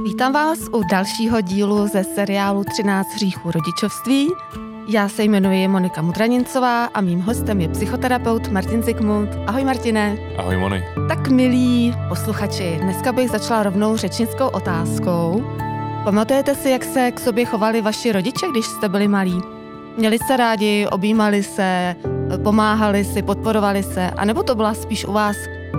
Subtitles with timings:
[0.00, 4.28] Vítám vás u dalšího dílu ze seriálu 13 hříchů rodičovství.
[4.88, 9.28] Já se jmenuji Monika Mudranincová a mým hostem je psychoterapeut Martin Zikmund.
[9.46, 10.16] Ahoj Martine.
[10.38, 10.84] Ahoj Moni.
[11.08, 15.44] Tak milí posluchači, dneska bych začala rovnou řečnickou otázkou.
[16.04, 19.40] Pamatujete si, jak se k sobě chovali vaši rodiče, když jste byli malí?
[19.96, 21.96] Měli se rádi, objímali se,
[22.42, 25.36] pomáhali si, podporovali se, anebo to byla spíš u vás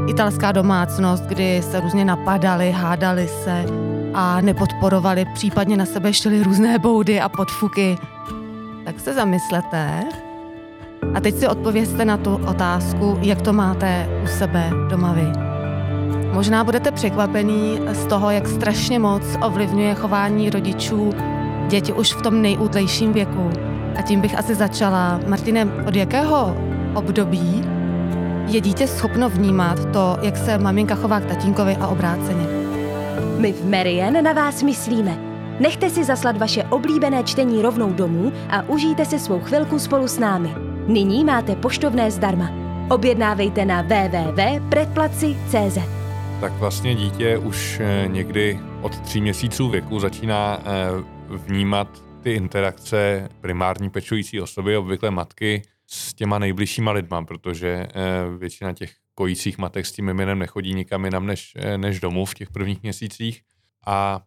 [0.09, 3.65] italská domácnost, kdy se různě napadali, hádali se
[4.13, 7.97] a nepodporovali, případně na sebe štěli různé boudy a podfuky.
[8.85, 10.03] Tak se zamyslete
[11.13, 15.27] a teď si odpovězte na tu otázku, jak to máte u sebe doma vy.
[16.33, 21.13] Možná budete překvapený z toho, jak strašně moc ovlivňuje chování rodičů
[21.67, 23.49] děti už v tom nejútlejším věku.
[23.95, 25.19] A tím bych asi začala.
[25.27, 26.57] Martine, od jakého
[26.93, 27.63] období
[28.47, 32.52] je dítě schopno vnímat to, jak se maminka chová k tatínkovi a obráceně?
[33.37, 35.17] My v Marian na vás myslíme.
[35.59, 40.19] Nechte si zaslat vaše oblíbené čtení rovnou domů a užijte si svou chvilku spolu s
[40.19, 40.49] námi.
[40.87, 42.51] Nyní máte poštovné zdarma.
[42.89, 45.77] Objednávejte na www.predplaci.cz
[46.41, 50.63] Tak vlastně dítě už eh, někdy od tří měsíců věku začíná eh,
[51.29, 51.87] vnímat
[52.21, 57.89] ty interakce primární pečující osoby, obvykle matky, s těma nejbližšíma lidma, protože eh,
[58.37, 62.49] většina těch kojících matek s tím miminem nechodí nikam jinam než, než domů v těch
[62.49, 63.41] prvních měsících.
[63.87, 64.21] A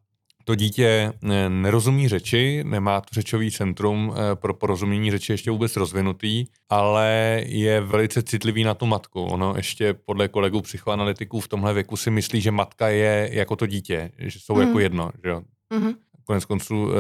[0.45, 1.13] to dítě
[1.49, 8.23] nerozumí řeči, nemá to řečový centrum pro porozumění řeči ještě vůbec rozvinutý, ale je velice
[8.23, 9.23] citlivý na tu matku.
[9.23, 13.67] Ono ještě podle kolegů psychoanalytiků v tomhle věku si myslí, že matka je jako to
[13.67, 14.61] dítě, že jsou mm.
[14.61, 15.11] jako jedno.
[15.25, 15.43] Že jo?
[15.75, 15.95] Mm-hmm.
[16.25, 16.91] Konec konců,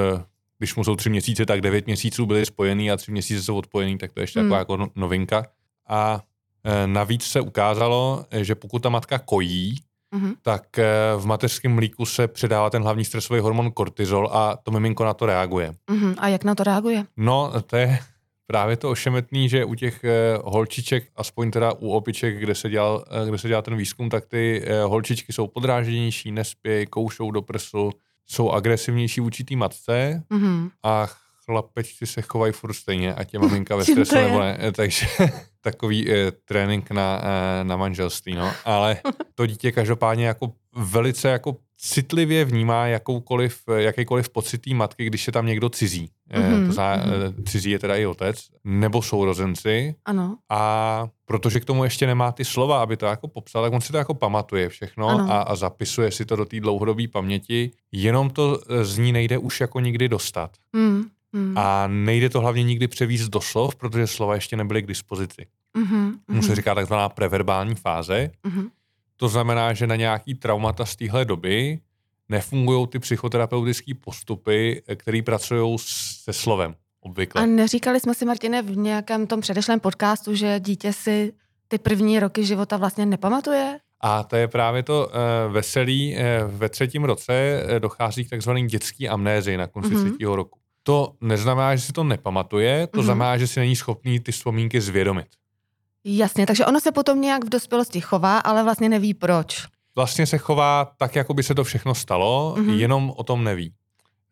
[0.59, 3.99] když mu jsou tři měsíce, tak devět měsíců byly spojený a tři měsíce jsou odpojený,
[3.99, 4.45] tak to je ještě mm.
[4.45, 5.47] taková jako novinka.
[5.89, 6.23] A
[6.87, 9.77] navíc se ukázalo, že pokud ta matka kojí,
[10.15, 10.35] mm-hmm.
[10.43, 10.87] tak eh,
[11.17, 15.27] v mateřském mlíku se předává ten hlavní stresový hormon kortizol a to miminko na to
[15.27, 15.73] reaguje.
[15.91, 16.15] Mm-hmm.
[16.19, 17.05] A jak na to reaguje?
[17.17, 17.99] No, to je
[18.47, 23.05] právě to ošemetný, že u těch eh, holčiček, aspoň teda u opiček, kde se dělal,
[23.11, 27.91] eh, kde se dělal ten výzkum, tak ty holčičky jsou podrážděnější, nespějí, koušou do prsu,
[28.27, 30.71] jsou agresivnější vůči té matce mm-hmm.
[30.83, 31.07] a
[31.47, 34.59] chlapečci se chovají furt stejně, ať je maminka ve stresu nebo ne.
[34.77, 35.07] Takže
[35.61, 38.53] takový eh, trénink na, eh, na manželství, no.
[38.65, 38.97] Ale
[39.35, 45.33] to dítě každopádně jako velice jako citlivě vnímá jakoukoliv, jakýkoliv pocit té matky, když je
[45.33, 46.11] tam někdo cizí.
[46.31, 46.67] Mm-hmm.
[46.67, 47.45] To znamená, mm-hmm.
[47.45, 49.95] cizí je teda i otec, nebo sourozenci.
[50.05, 50.37] Ano.
[50.51, 53.93] A protože k tomu ještě nemá ty slova, aby to jako popsal, tak on si
[53.93, 58.61] to jako pamatuje všechno a, a zapisuje si to do té dlouhodobé paměti, jenom to
[58.83, 60.51] z ní nejde už jako nikdy dostat.
[60.73, 61.05] Mm.
[61.33, 61.59] Mm.
[61.59, 65.47] A nejde to hlavně nikdy převíst do slov, protože slova ještě nebyly k dispozici.
[65.79, 66.13] Mm-hmm.
[66.29, 68.31] Mu se říká takzvaná preverbální fáze.
[68.45, 68.71] Mm-hmm.
[69.17, 71.79] To znamená, že na nějaký traumata z téhle doby
[72.29, 75.77] nefungují ty psychoterapeutické postupy, které pracují
[76.25, 77.43] se slovem obvykle.
[77.43, 81.33] A neříkali jsme si, Martine, v nějakém tom předešlém podcastu, že dítě si
[81.69, 83.79] ty první roky života vlastně nepamatuje?
[84.01, 86.17] A to je právě to uh, veselý.
[86.17, 86.21] Uh,
[86.59, 90.09] ve třetím roce uh, dochází k takzvané dětské amnézi na konci mm-hmm.
[90.09, 90.59] třetího roku.
[90.87, 93.05] To neznamená, že si to nepamatuje, to mm-hmm.
[93.05, 95.27] znamená, že si není schopný ty vzpomínky zvědomit.
[96.05, 99.67] Jasně, takže ono se potom nějak v dospělosti chová, ale vlastně neví proč.
[99.97, 102.79] Vlastně se chová tak, jako by se to všechno stalo, mm-hmm.
[102.79, 103.75] jenom o tom neví.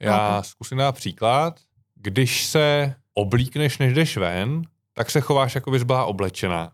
[0.00, 0.44] Já okay.
[0.44, 1.60] zkusím dát příklad.
[1.94, 4.62] Když se oblíkneš, než jdeš ven,
[4.92, 6.72] tak se chováš, jako bys byla oblečená.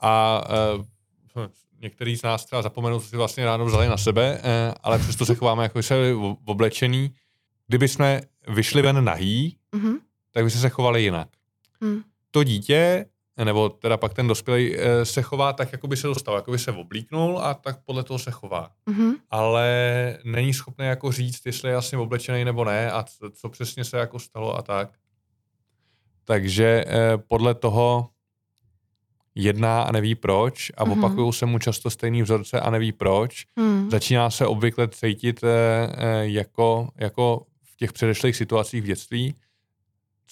[0.00, 0.42] A
[1.36, 1.44] uh,
[1.82, 5.26] některý z nás třeba zapomenou, co si vlastně ráno vzali na sebe, uh, ale přesto
[5.26, 5.96] se chováme, jako se
[6.44, 7.14] oblečený.
[7.66, 9.98] Kdyby jsme vyšli ven nahý, mm-hmm.
[10.30, 11.28] tak by se chovali jinak.
[11.80, 12.02] Mm.
[12.30, 13.06] To dítě
[13.44, 16.58] nebo teda pak ten dospělý eh, se chová tak, jako by se dostal, jako by
[16.58, 18.70] se oblíknul a tak podle toho se chová.
[18.86, 19.14] Mm-hmm.
[19.30, 23.84] Ale není schopný jako říct, jestli je jasně oblečený nebo ne a co, co přesně
[23.84, 24.90] se jako stalo a tak.
[26.24, 28.08] Takže eh, podle toho
[29.34, 30.98] jedná a neví proč a mm-hmm.
[30.98, 33.46] opakují se mu často stejný vzorce a neví proč.
[33.56, 33.90] Mm.
[33.90, 35.88] Začíná se obvykle cítit eh,
[36.22, 37.51] jako, jako v
[37.82, 39.34] těch předešlých situacích v dětství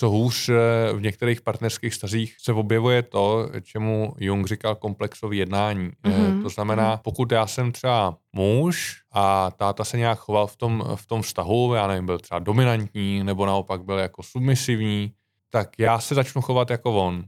[0.00, 5.91] co hůř eh, v některých partnerských stazích se objevuje to, čemu Jung říkal komplexové jednání.
[6.05, 6.43] Mm-hmm.
[6.43, 6.99] To znamená, mhm.
[7.05, 11.75] pokud já jsem třeba muž a táta se nějak choval v tom, v tom vztahu,
[11.75, 15.12] já nevím, byl třeba dominantní nebo naopak byl jako submisivní,
[15.50, 17.25] tak já se začnu chovat jako on.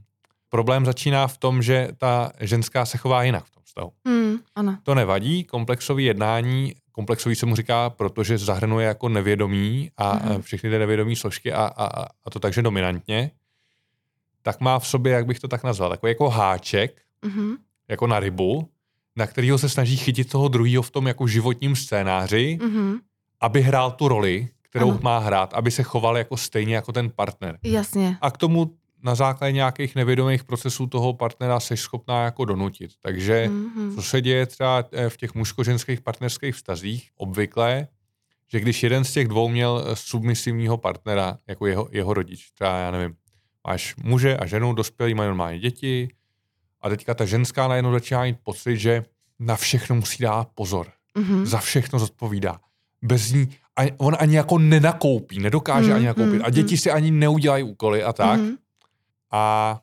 [0.49, 3.91] Problém začíná v tom, že ta ženská se chová jinak v tom vztahu.
[4.07, 4.77] Mm, ano.
[4.83, 10.41] To nevadí, komplexové jednání komplexový se mu říká, protože zahrnuje jako nevědomí a mm-hmm.
[10.41, 13.31] všechny ty nevědomí složky a, a, a to takže dominantně,
[14.41, 17.57] tak má v sobě, jak bych to tak nazval, takový jako háček, mm-hmm.
[17.87, 18.69] jako na rybu,
[19.15, 22.99] na kterého se snaží chytit toho druhého v tom jako životním scénáři mm-hmm.
[23.41, 24.99] aby hrál tu roli, kterou Ano.
[25.03, 27.59] má hrát, aby se choval jako stejně jako ten partner.
[27.63, 28.17] Jasně.
[28.21, 32.91] A k tomu na základě nějakých nevědomých procesů toho partnera jsi schopná jako donutit.
[33.01, 33.95] Takže Mhm.
[33.95, 37.87] co se děje třeba eh, v těch mužsko-ženských partnerských vztazích obvykle,
[38.51, 42.77] že když jeden z těch dvou měl eh, submisivního partnera, jako jeho, jeho rodič, třeba
[42.77, 43.15] já nevím,
[43.67, 46.09] máš muže a ženu, dospělí mají normálně děti
[46.81, 49.03] a teďka ta ženská najednou začíná mít pocit, že
[49.39, 50.87] na všechno musí dát pozor.
[51.17, 51.45] Mhm.
[51.45, 52.59] Za všechno zodpovídá.
[53.01, 56.41] Bez ní ani, on ani jako nenakoupí, nedokáže Mm, ani nakoupit.
[56.43, 58.39] A děti si ani neudělají úkoly a tak.
[58.39, 58.55] Mhm.
[59.33, 59.79] A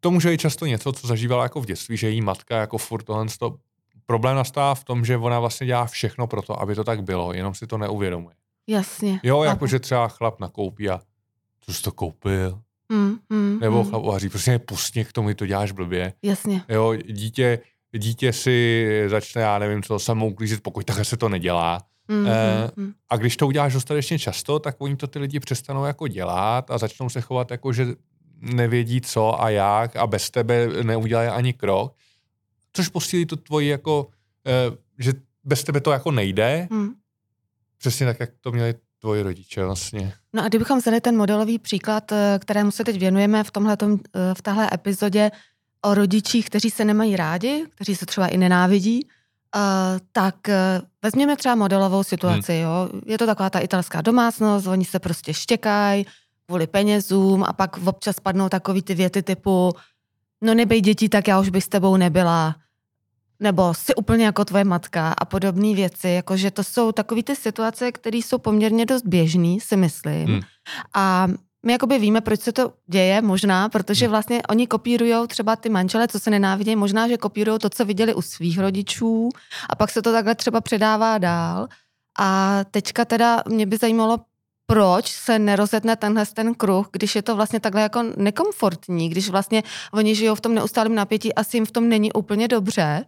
[0.00, 3.02] to může být často něco, co zažívala jako v dětství, že její matka jako furt
[3.02, 3.56] tohle to
[4.06, 7.32] problém nastává v tom, že ona vlastně dělá všechno pro to, aby to tak bylo,
[7.32, 8.34] jenom si to neuvědomuje.
[8.66, 9.20] Jasně.
[9.22, 11.00] Jo, jako že třeba chlap nakoupí a
[11.60, 12.60] co jsi to koupil?
[12.88, 13.90] Mm, mm, Nebo mm.
[13.90, 16.12] chlap uvaří, prostě mě pustně k tomu, to děláš blbě.
[16.22, 16.62] Jasně.
[16.68, 17.58] Jo, dítě,
[17.98, 21.80] dítě si začne, já nevím co, samou uklízet, pokud takhle se to nedělá.
[22.08, 22.26] Mm, mm,
[22.76, 22.92] mm.
[23.08, 26.78] A když to uděláš dostatečně často, tak oni to ty lidi přestanou jako dělat a
[26.78, 27.86] začnou se chovat jako, že
[28.40, 31.94] nevědí co a jak a bez tebe neudělají ani krok.
[32.72, 34.06] Což posílí to tvoji jako,
[34.46, 35.12] eh, že
[35.44, 36.94] bez tebe to jako nejde, Mm.
[37.78, 40.12] přesně tak, jak to měli tvoji rodiče vlastně.
[40.32, 44.34] No a kdybychom vzali ten modelový příklad, eh, kterému se teď věnujeme v, tomhletom, eh,
[44.34, 45.30] v téhle epizodě
[45.82, 49.08] o rodičích, kteří se nemají rádi, kteří se třeba i nenávidí,
[49.56, 49.60] eh,
[50.12, 52.52] tak eh, vezměme třeba modelovou situaci.
[52.52, 52.62] Hmm.
[52.62, 52.88] Jo?
[53.06, 56.06] Je to taková ta italská domácnost, oni se prostě štěkají
[56.46, 59.72] kvůli penězům a pak občas padnou takový ty věty typu
[60.42, 62.54] no nebej dětí, tak já už bych s tebou nebyla
[63.40, 67.92] nebo jsi úplně jako tvoje matka a podobné věci, jakože to jsou takové ty situace,
[67.92, 70.26] které jsou poměrně dost běžný, si myslím.
[70.26, 70.40] Hmm.
[70.94, 71.26] A
[71.66, 74.10] my jakoby víme, proč se to děje, možná, protože Hmm.
[74.10, 78.14] vlastně oni kopírují třeba ty manžele, co se nenávidí, možná, že kopírují to, co viděli
[78.14, 79.28] u svých rodičů
[79.68, 81.68] a pak se to takhle třeba předává dál.
[82.18, 84.18] A teďka teda mě by zajímalo,
[84.66, 89.62] proč se nerozetne tenhle ten kruh, když je to vlastně takhle jako nekomfortní, když vlastně
[89.92, 93.04] oni žijou v tom neustálém napětí, asi jim v tom není úplně dobře,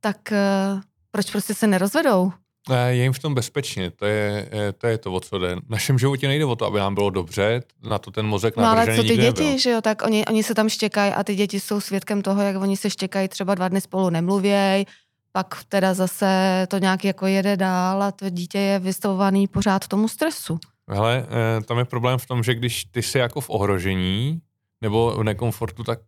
[0.00, 2.32] tak eh, proč prostě se nerozvedou?
[2.70, 5.56] Eh, Je jim v tom bezpečně, to je, eh, to je to, o co jde.
[5.66, 8.64] V našem životě nejde o to, aby nám bylo dobře, na to ten mozek No
[8.68, 9.58] ale co ty děti, nebyl.
[9.58, 12.56] že jo, tak oni, oni se tam štěkají a ty děti jsou svědkem toho, jak
[12.56, 14.86] oni se štěkají, třeba dva dny spolu nemluvěj,
[15.32, 16.26] pak teda zase
[16.70, 20.58] to nějak jako jede dál a to dítě je vystavovaný pořád tomu stresu.
[20.92, 24.40] Hele, eh, tam je problém v tom, že když ty jsi jako v ohrožení
[24.80, 25.98] nebo v nekomfortu, tak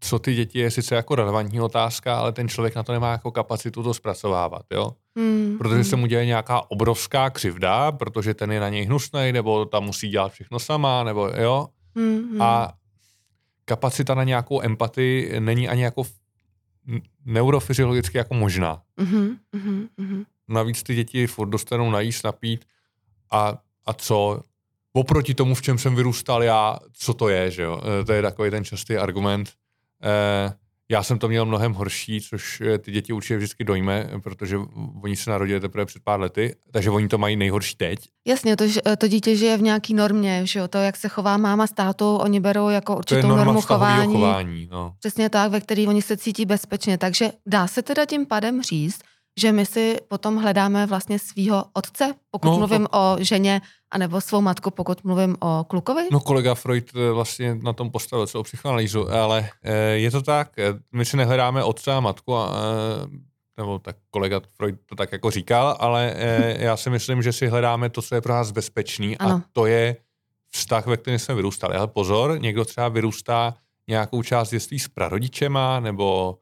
[0.00, 3.30] co ty děti je sice jako relevantní otázka, ale ten člověk na to nemá jako
[3.30, 4.92] kapacitu to zpracovávat, jo?
[5.16, 9.64] Hmm, Protože se mu děje nějaká obrovská křivda, protože ten je na něj hnusný, nebo
[9.64, 11.68] tam musí dělat všechno sama, nebo jo?
[11.96, 12.42] hmm, hmm.
[12.42, 12.72] A
[13.64, 16.02] kapacita na nějakou empatii není ani jako
[17.24, 18.82] neurofyziologicky jako možná.
[18.96, 20.24] Mhm, mhm, mhm.
[20.48, 22.64] Navíc ty děti furt dostanou najíst, napít
[23.30, 24.40] a, a co?
[24.92, 27.80] Oproti tomu, v čem jsem vyrůstal já, co to je, že jo?
[28.00, 29.50] Eh, To je takový ten častý argument.
[30.02, 30.52] Eh,
[30.90, 34.58] já jsem to měl mnohem horší, což eh, ty děti určitě vždycky dojme, protože
[35.02, 37.98] oni se narodili teprve před pár lety, takže oni to mají nejhorší teď.
[38.26, 41.36] Jasně, to, že- to dítě žije v nějaký normě, že jo, to, jak se chová
[41.36, 44.12] máma s tátou, oni berou jako To je určitou norma normu chování.
[44.12, 44.68] chování.
[44.70, 44.94] No.
[44.98, 46.98] Přesně tak, ve který oni se cítí bezpečně.
[46.98, 49.00] Takže dá se teda tím pádem říct,
[49.38, 53.60] že my si potom hledáme vlastně svýho otce, pokud No, no, to- mluvím o ženě,
[53.90, 56.02] anebo svou matku, pokud mluvím o klukovi?
[56.12, 60.58] No kolega Freud eh, vlastně na tom postavil celou psychoanalýzu, ale eh, je to tak,
[60.58, 62.50] eh, my si nehledáme otce a matku, a,
[63.58, 66.14] nebo tak kolega Freud to tak jako říkal, ale
[66.58, 69.42] já si myslím, že si hledáme to, co je pro nás bezpečný a Ano.
[69.52, 69.96] to je
[70.50, 71.76] vztah, ve kterém jsme vyrůstali.
[71.76, 73.54] Ale pozor, někdo třeba vyrůstá
[73.88, 76.38] nějakou část dětství s prarodičema, nebo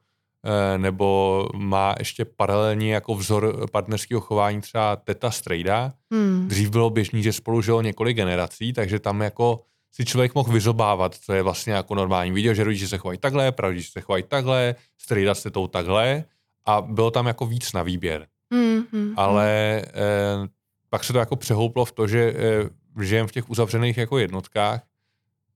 [0.77, 6.47] nebo má ještě paralelní jako vzor partnerského chování třeba teta strejda, Hmm.
[6.47, 9.59] Dřív bylo běžný, že spolu žilo několik generací, takže tam jako
[9.91, 12.31] si člověk mohl vyzobávat, co je vlastně jako normální.
[12.31, 16.23] Viděl, že rodiče se chovají takhle, prarodiče se chovají takhle, strejda se tou takhle
[16.65, 18.27] a bylo tam jako víc na výběr.
[18.53, 20.47] Hmm, hmm, Ale eh,
[20.89, 24.81] pak se to jako přehouplo v to, že eh, žijeme v těch uzavřených jako jednotkách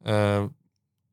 [0.06, 0.50] eh,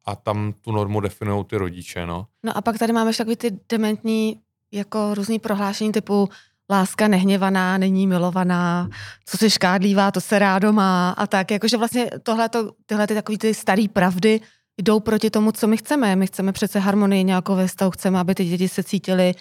[0.08, 2.26] a tam tu normu definují ty rodiče, no.
[2.44, 4.40] No a pak tady máme takový ty dementní
[4.72, 6.28] jako různý prohlášení typu
[6.70, 8.88] láska nehněvaná, není milovaná,
[9.26, 11.50] co se škádlívá, to se rádo má a tak.
[11.50, 14.40] Jakože vlastně tohleto, tyhle ty takový ty staré pravdy
[14.78, 16.16] jdou proti tomu, co my chceme.
[16.16, 19.34] My chceme přece harmonii nějakou ve vztahu, chceme, aby ty děti se cítily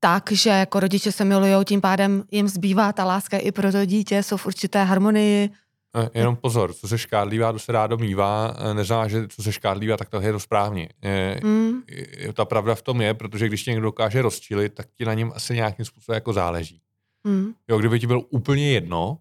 [0.00, 3.84] tak, že jako rodiče se milují, tím pádem jim zbývá ta láska i pro to
[3.84, 5.50] dítě, jsou v určité harmonii.
[5.96, 9.52] Eh, Jenom pozor, co se škádlívá, to se rádo mívá, eh, neznamená, že co se
[9.52, 10.88] škádlívá, tak to je to správně.
[11.02, 11.40] Eh,
[11.88, 15.14] je- ta pravda v tom je, protože když tě někdo dokáže rozčilit, tak ti na
[15.14, 16.80] něm asi nějakým způsobem jako záleží.
[17.24, 17.52] Hmm.
[17.68, 19.18] Jo, kdyby ti bylo úplně jedno,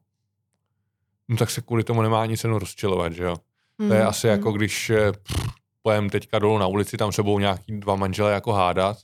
[1.27, 3.35] no tak se kvůli tomu nemá ani cenu rozčilovat, že jo.
[3.77, 3.88] Mm.
[3.88, 4.31] To je asi mm.
[4.31, 4.91] jako když
[5.81, 8.97] pojem teďka dolů na ulici, tam se budou nějaký dva manžele jako hádat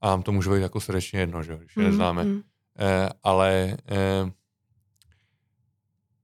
[0.00, 1.84] a nám to může být jako srdečně jedno, že jo, když mm.
[1.84, 2.24] neznáme.
[2.24, 2.42] Mm.
[2.78, 4.30] Eh, ale eh,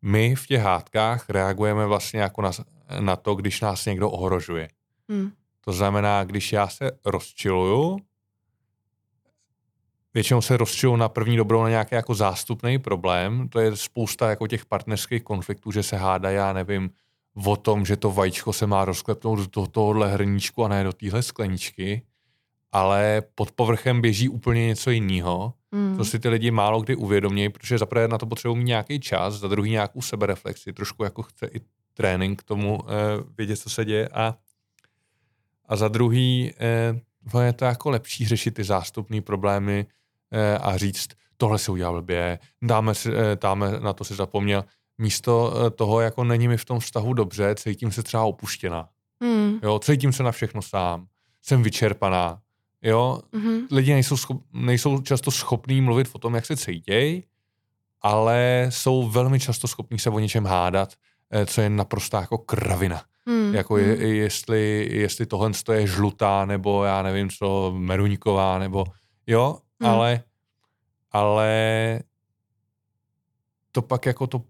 [0.02, 2.50] my v těch hádkách reagujeme vlastně jako na,
[3.00, 4.68] na to, když nás někdo ohrožuje.
[5.08, 5.30] Mm.
[5.60, 7.98] To znamená, když já se rozčiluju,
[10.14, 14.46] většinou se rozčiluju na první dobrou na nějaký jako zástupný problém, to je spousta jako
[14.46, 16.90] těch partnerských konfliktů, že se hádá, já nevím,
[17.46, 21.22] o tom, že to vajíčko se má rozklepnout do tohohle hrníčku a ne do téhle
[21.22, 22.02] skleničky,
[22.72, 25.96] ale pod povrchem běží úplně něco jiného, mm.
[25.96, 29.34] co si ty lidi málo kdy uvědomějí, protože zaprvé na to potřebují mít nějaký čas,
[29.34, 31.60] za druhý nějakou sebereflexi, trošku jako chce i
[31.94, 32.92] trénink k tomu eh,
[33.38, 34.36] vědět, co se děje a,
[35.68, 37.00] a za druhý eh,
[37.40, 39.86] je to jako lepší řešit ty zástupné problémy
[40.32, 44.64] eh, a říct, tohle se udělal blbě, dáme, si, eh, dáme na to si zapomněl,
[44.98, 48.88] místo eh, toho, jako není mi v tom vztahu dobře, cítím se třeba opuštěná.
[49.20, 49.58] Mm.
[49.62, 51.06] Jo, cítím se na všechno sám,
[51.42, 52.40] jsem vyčerpaná.
[52.82, 53.66] Jo, mm-hmm.
[53.70, 57.24] lidi nejsou, schop, nejsou často schopní mluvit o tom, jak se cítějí,
[58.02, 60.94] ale jsou velmi často schopní se o něčem hádat,
[61.30, 63.02] eh, co je naprostá jako kravina.
[63.26, 63.54] Mm.
[63.54, 64.02] Jako je, mm.
[64.02, 68.84] jestli, jestli tohle je žlutá, nebo já nevím co, meruňková, nebo
[69.26, 69.86] jo, mm.
[69.88, 70.22] ale
[71.12, 72.00] ale
[73.72, 74.42] to pak jako to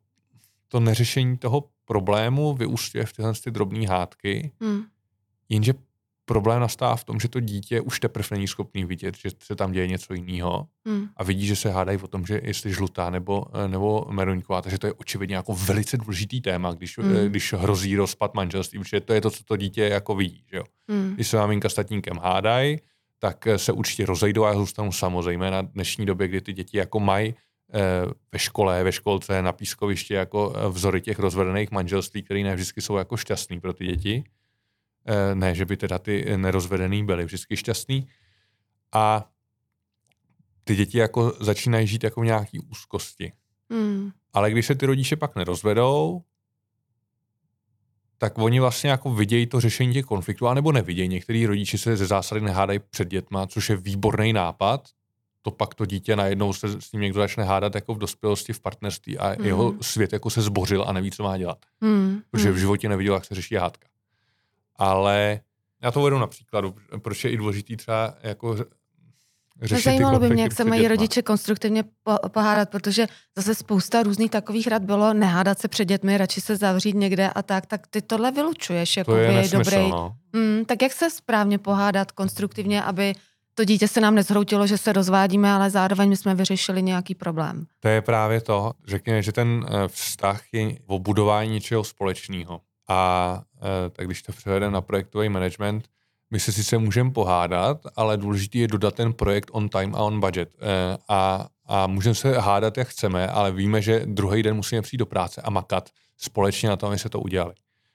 [0.68, 4.84] to neřešení toho problému vyústňuje v tyhle ty drobné hádky, hmm.
[5.48, 5.74] jenže
[6.30, 9.72] problém nastává v tom, že to dítě už teprve není schopný vidět, že se tam
[9.72, 11.08] děje něco jiného hmm.
[11.16, 14.86] a vidí, že se hádají o tom, že jestli žlutá nebo, nebo meruňková, takže to
[14.86, 17.26] je očividně jako velice důležitý téma, když, hmm.
[17.26, 20.44] když hrozí rozpad manželství, protože to je to, co to dítě jako vidí.
[20.50, 20.64] Že jo?
[20.88, 21.14] Hmm.
[21.14, 22.78] Když se maminka s tatínkem hádají,
[23.18, 27.34] tak se určitě rozejdou a zůstanou samozřejmě na dnešní době, kdy ty děti jako mají
[27.74, 32.54] Eh, ve škole, ve školce, na pískovišti jako eh, vzory těch rozvedených manželství, které ne
[32.54, 34.24] vždycky jsou jako šťastný pro ty děti.
[35.06, 38.08] Eh, ne, že by teda ty nerozvedený byly vždycky šťastný.
[38.92, 39.28] A
[40.64, 43.32] ty děti jako začínají žít jako v nějaký úzkosti.
[43.68, 44.10] Mm.
[44.32, 46.22] Ale když se ty rodiče pak nerozvedou,
[48.18, 51.08] tak oni vlastně jako vidějí to řešení těch konfliktů, anebo nevidějí.
[51.08, 54.88] Některý rodiče se ze zásady nehádají před dětma, což je výborný nápad,
[55.42, 58.60] to pak to dítě najednou se s ním někdo začne hádat jako v dospělosti, v
[58.60, 59.44] partnerství a mm.
[59.44, 61.58] jeho svět jako se zbořil a neví, co má dělat.
[61.80, 62.20] Mm.
[62.30, 62.60] Protože v hmm.
[62.60, 63.88] životě neviděl, jak se řeší hádka.
[64.80, 65.40] Ale
[65.82, 68.56] já to vedu na příkladu, proč je i důležitý třeba jako
[69.62, 70.96] řešit Zajímalo by mě, jak se mají dětma.
[70.96, 71.84] rodiče konstruktivně
[72.28, 73.06] pohádat, protože
[73.36, 77.42] zase spousta různých takových rad bylo nehádat se před dětmi, radši se zavřít někde a
[77.42, 79.90] tak, tak ty tohle vylučuješ jako to je nesmysl, dobrý.
[79.90, 80.16] No.
[80.32, 83.14] Mm, tak jak se správně pohádat konstruktivně, aby
[83.54, 87.66] to dítě se nám nezhroutilo, že se rozvádíme, ale zároveň my jsme vyřešili nějaký problém.
[87.80, 92.60] To je právě to, řekněme, že ten eh, vztah je o budování něčeho společného.
[92.90, 95.88] A eh, tak když to převedeme na projektový management,
[96.30, 100.20] my se sice můžeme pohádat, ale důležité je dodat ten projekt on time a on
[100.20, 100.54] budget.
[100.60, 104.98] Eh, a, a můžeme se hádat, jak chceme, ale víme, že druhý den musíme přijít
[104.98, 107.54] do práce a makat společně na tom, aby se to udělali.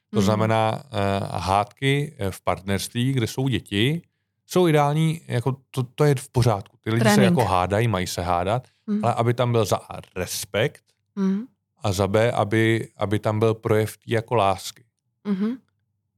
[0.10, 0.26] To hmm.
[0.26, 0.84] znamená
[1.32, 4.02] hádky v partnerství, kde jsou děti,
[4.46, 6.78] jsou ideální, jako to, to je v pořádku.
[6.82, 7.20] Ty lidi Trénink.
[7.20, 9.06] se jako hádají, mají se hádat, mm.
[9.06, 10.84] ale aby tam byl za A respekt
[11.16, 11.44] mm.
[11.84, 14.85] a za B, aby, aby tam byl projev jako lásky.
[15.26, 15.58] Mm-hmm.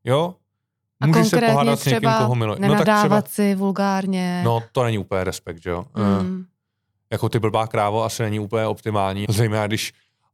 [0.03, 0.35] Jo?
[0.99, 2.59] A Můžeš se pohádat s někým, koho miluje.
[2.59, 4.41] No, tak třeba, si vulgárně.
[4.45, 5.85] No to není úplně respekt, že jo?
[5.95, 6.35] Mm.
[6.35, 6.43] Uh,
[7.11, 9.93] jako ty blbá krávo asi není úplně optimální, zejména když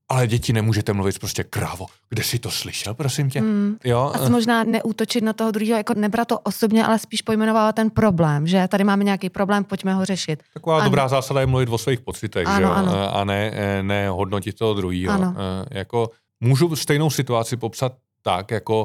[0.09, 1.85] ale děti nemůžete mluvit prostě krávo.
[2.09, 3.41] Kde jsi to slyšel, prosím tě?
[3.41, 3.77] Mm.
[3.83, 4.13] Jo?
[4.15, 8.47] A možná neútočit na toho druhého, jako nebrat to osobně, ale spíš pojmenovávat ten problém,
[8.47, 10.43] že tady máme nějaký problém, pojďme ho řešit.
[10.53, 12.71] Taková a dobrá zásada je mluvit o svých pocitech, ano, že jo?
[12.71, 13.15] Ano.
[13.15, 13.51] a ne,
[13.81, 15.13] ne hodnotit toho druhého.
[15.13, 15.35] Ano.
[15.71, 18.83] Jako, můžu stejnou situaci popsat tak, jako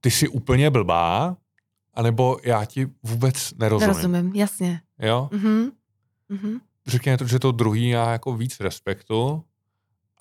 [0.00, 1.36] ty jsi úplně blbá,
[1.94, 3.88] anebo já ti vůbec nerozumím.
[3.88, 4.80] Nerozumím, jasně.
[4.98, 5.28] Jo?
[5.32, 5.70] Mm-hmm.
[6.30, 6.60] Mm-hmm.
[6.86, 9.44] Řekněme, že to druhý já jako víc respektu,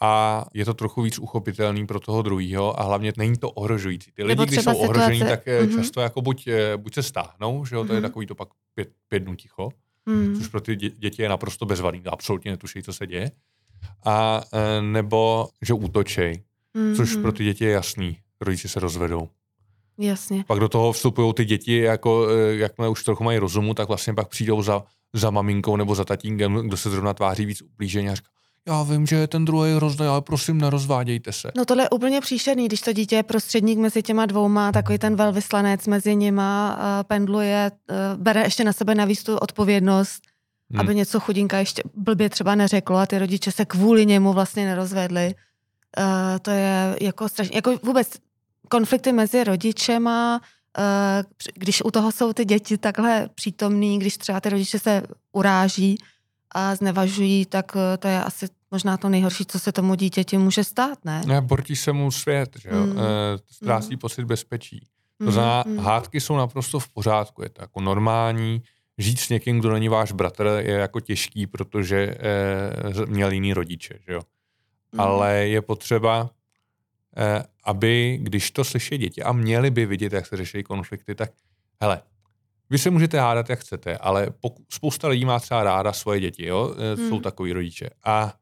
[0.05, 4.12] a je to trochu víc uchopitelný pro toho druhého a hlavně není to ohrožující.
[4.12, 5.38] Ty lidi, když jsou ohrožení, situace...
[5.38, 5.75] tak mm-hmm.
[5.75, 7.96] často jako buď, eh, buď se stáhnou, že jo, to mm-hmm.
[7.96, 8.10] je mhm.
[8.10, 9.70] takový to pak pět, pět dnů ticho,
[10.08, 10.38] mm-hmm.
[10.38, 13.32] což pro ty děti je naprosto bezvadný, absolutně netuší, co se děje.
[14.05, 16.43] A eh, nebo, že útočej,
[16.75, 16.96] mm-hmm.
[16.96, 19.30] což pro ty děti je jasný, rodiče se rozvedou.
[19.98, 20.44] Jasně.
[20.48, 24.27] Pak do toho vstupují ty děti, jako, jakmile už trochu mají rozumu, tak vlastně pak
[24.27, 28.27] přijdou za, za maminkou nebo za tatínkem, kdo se zrovna tváří víc ublíženě a říká,
[28.68, 31.51] já vím, že je ten druhý hrozný, ale prosím, nerozvádějte se.
[31.58, 35.15] No tohle je úplně příšerný, když to dítě je prostředník mezi těma dvouma, takový ten
[35.15, 40.22] velvyslanec mezi nima, pendluje, uh, bere ještě na sebe navíc tu odpovědnost,
[40.72, 40.80] hmm.
[40.80, 45.36] aby něco chudinka ještě blbě třeba neřeklo a ty rodiče se kvůli němu vlastně nerozvedli.
[45.97, 48.07] Uh, to je jako strašně, jako vůbec
[48.69, 50.41] konflikty mezi rodičema,
[50.77, 55.97] uh, když u toho jsou ty děti takhle přítomný, když třeba ty rodiče se uráží
[56.51, 60.63] a znevažují, tak uh, to je asi možná to nejhorší, co se tomu dítěti může
[60.63, 61.21] stát, ne?
[61.25, 62.85] Ne, bortí se mu svět, že jo?
[62.85, 62.95] Mm.
[63.51, 64.00] Ztrácí mm.
[64.00, 64.88] pocit bezpečí.
[65.25, 65.77] To znamená, mm.
[65.77, 68.62] hádky jsou naprosto v pořádku, je to jako normální,
[68.97, 74.00] žít s někým, kdo není váš bratr, je jako těžký, protože eh, měl jiný rodiče,
[74.07, 74.21] že jo.
[74.93, 75.00] Mm.
[75.00, 76.29] Ale je potřeba,
[77.17, 81.31] eh, aby, když to slyší děti a měli by vidět, jak se řeší konflikty, tak
[81.81, 82.01] hele,
[82.69, 86.45] vy se můžete hádat, jak chcete, ale pokud, spousta lidí má třeba ráda svoje děti,
[86.45, 87.09] jo, eh, mm.
[87.09, 87.89] jsou takový rodiče.
[88.03, 88.33] A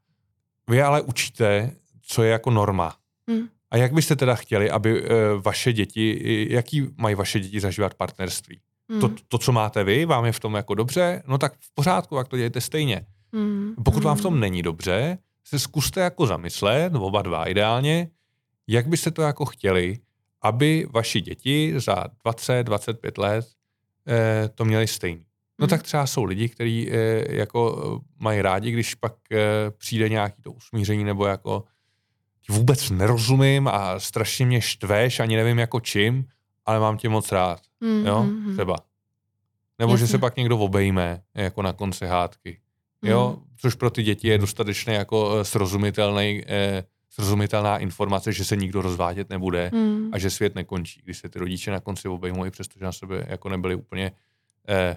[0.70, 1.70] vy ale učíte,
[2.02, 2.96] co je jako norma.
[3.26, 3.48] Mm.
[3.70, 5.08] A jak byste teda chtěli, aby uh,
[5.42, 8.60] vaše děti, jaký mají vaše děti zažívat partnerství?
[8.88, 9.00] Mm.
[9.00, 12.16] To, to, co máte vy, vám je v tom jako dobře, no tak v pořádku,
[12.16, 13.06] jak to dějete stejně.
[13.32, 13.74] Mm.
[13.84, 14.40] Pokud vám v tom hmm.
[14.40, 18.08] není dobře, se zkuste jako zamyslet, oba dva ideálně,
[18.66, 19.98] jak byste to jako chtěli,
[20.42, 23.46] aby vaši děti za 20-25 let
[24.08, 25.24] eh, to měli stejný.
[25.58, 25.70] No mm.
[25.70, 29.38] tak třeba jsou lidi, kteří eh, jako mají rádi, když pak eh,
[29.78, 31.64] přijde nějaký to usmíření nebo jako
[32.48, 36.28] vůbec nerozumím a strašně mě štveš, ani nevím jako čím,
[36.66, 37.60] ale mám tě moc rád.
[37.80, 38.76] Mm, jo, mm, třeba.
[39.78, 40.06] Nebo Jasně.
[40.06, 42.60] že se pak někdo obejme, jako na konci hádky.
[43.02, 43.44] Jo, mm.
[43.56, 48.82] což pro ty děti je dostatečně jako eh, srozumitelný, eh, srozumitelná informace, že se nikdo
[48.82, 50.10] rozvádět nebude mm.
[50.12, 53.26] a že svět nekončí, když se ty rodiče na konci obejmou, i přestože na sebe
[53.28, 54.12] jako nebyli úplně
[54.68, 54.96] eh,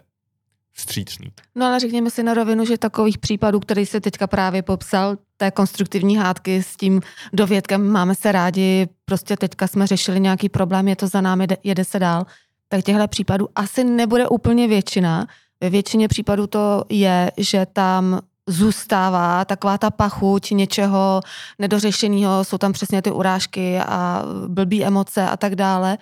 [0.75, 1.31] vstřícný.
[1.55, 5.51] No ale řekněme si na rovinu, že takových případů, který se teďka právě popsal, té
[5.51, 7.01] konstruktivní hádky s tím
[7.33, 11.85] dovědkem máme se rádi, prostě teďka jsme řešili nějaký problém, je to za námi, jede
[11.85, 12.25] se dál,
[12.67, 15.27] tak těchto případů asi nebude úplně většina.
[15.65, 21.21] Ve většině případů to je, že tam zůstává taková ta pachuť něčeho
[21.59, 25.97] nedořešeného, jsou tam přesně ty urážky a blbý emoce a tak dále.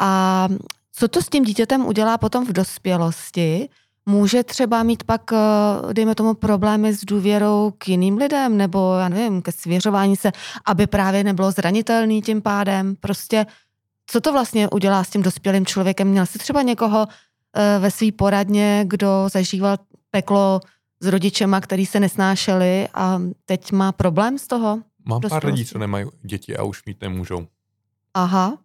[0.00, 0.48] A
[0.92, 3.68] co to s tím dítětem udělá potom v dospělosti,
[4.06, 9.08] může třeba mít pak, eh, dejme tomu, problémy s důvěrou k jiným lidem, nebo já
[9.08, 10.32] nevím, ke svěřování se,
[10.66, 12.96] aby právě nebylo zranitelný tím pádem.
[13.00, 13.46] Prostě,
[14.06, 16.08] co to vlastně udělá s tím dospělým člověkem?
[16.08, 17.06] Měl jsi třeba někoho
[17.78, 19.76] ve své poradně, kdo zažíval
[20.10, 20.60] peklo
[21.00, 24.78] s rodičema, který se nesnášeli a teď má problém z toho?
[25.04, 27.46] Mám pár lidí, co nemají děti a už mít nemůžou.
[28.14, 28.58] Aha,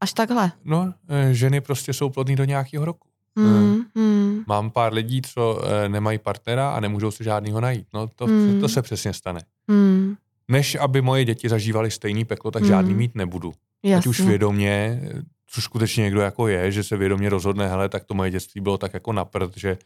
[0.00, 0.52] až takhle.
[0.64, 3.08] No, eh, ženy prostě jsou plodný do nějakého roku.
[3.38, 4.44] Mm, mm.
[4.46, 7.86] Mám pár lidí, co nemají partnera a nemůžou si žádného najít.
[7.94, 8.60] No to, mm.
[8.60, 9.40] to se přesně stane.
[9.68, 10.14] Mm.
[10.48, 12.68] Než aby moje děti zažívaly stejný peklo, tak mm.
[12.68, 13.52] žádný mít nebudu.
[13.82, 13.96] Jasně.
[13.96, 15.00] Ať už vědomě,
[15.46, 18.78] což skutečně někdo jako je, že se vědomě rozhodne, hele, tak to moje dětství bylo
[18.78, 19.78] tak jako naprt, že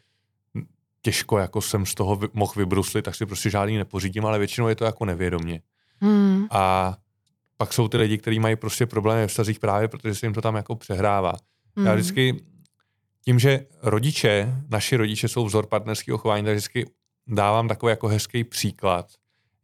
[1.03, 4.75] těžko jako jsem z toho mohl vybruslit, tak si prostě žádný nepořídím, ale většinou je
[4.75, 5.61] to jako nevědomě.
[6.01, 6.47] Mm.
[6.51, 6.97] A
[7.57, 10.43] pak jsou ty lidi, kteří mají prostě problémy v vztazích právě, protože se jim to
[10.43, 11.33] tam jako přehrává.
[11.77, 11.87] Mm.
[11.87, 12.45] Já vždycky
[13.25, 16.91] tím, že rodiče, naši rodiče jsou vzor partnerského chování, tak vždycky
[17.27, 19.07] dávám takový jako hezký příklad,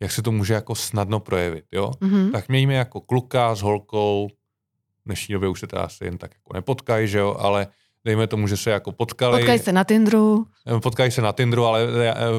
[0.01, 1.91] jak se to může jako snadno projevit, jo?
[2.01, 2.33] Mm-hmm.
[2.33, 4.29] Tak mějme jako kluka s holkou,
[5.07, 7.67] dnešní době už se teda asi jen tak jako nepotkají, že jo, ale
[8.05, 9.39] dejme tomu, že se jako potkali.
[9.39, 10.47] Potkají se na Tindru.
[10.83, 11.87] Potkají se na Tindru, ale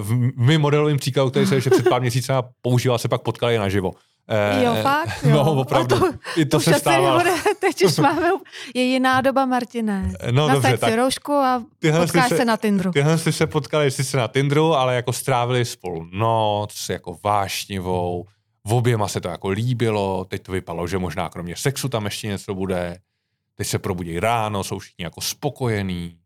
[0.02, 3.92] v mým modelovým příkladu, který se ještě před pár měsíci používal, se pak potkali naživo.
[4.30, 5.24] Eh, jo, fakt?
[5.24, 5.32] Jo.
[5.32, 6.00] No, opravdu.
[6.00, 7.22] To, I to, to se stávalo.
[7.60, 8.30] Teď už máme,
[8.74, 10.14] je jiná doba, Martine.
[10.32, 11.64] No, Nasaď dobře, tak roušku a
[12.00, 12.92] potkáš se, se na Tindru.
[12.92, 18.26] Tyhle jste se potkali sice na Tindru, ale jako strávili spolu noc, jako vášnivou,
[18.68, 22.28] v oběma se to jako líbilo, teď to vypadalo, že možná kromě sexu tam ještě
[22.28, 23.00] něco bude,
[23.56, 26.20] teď se probudí ráno, jsou všichni jako spokojení,